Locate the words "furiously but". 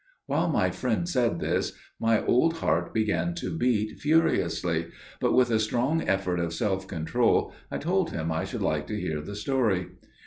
3.99-5.35